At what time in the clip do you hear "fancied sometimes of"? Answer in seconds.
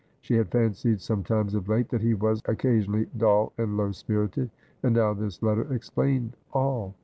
0.49-1.69